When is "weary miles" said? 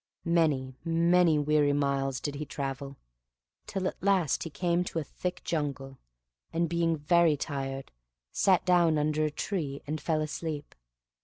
1.37-2.19